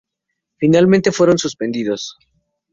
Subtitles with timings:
[0.57, 2.17] Finalmente fueron suspendidos.